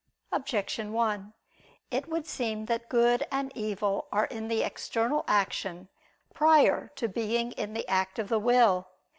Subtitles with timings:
[0.31, 1.31] Objection 1:
[1.91, 5.89] It would seem that good and evil are in the external action
[6.33, 8.87] prior to being in the act of the will.